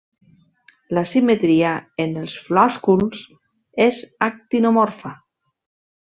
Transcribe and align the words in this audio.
La 0.97 1.01
simetria 1.09 1.73
en 2.07 2.15
els 2.23 2.37
flòsculs 2.47 3.21
és 3.89 3.99
actinomorfa. 4.29 5.13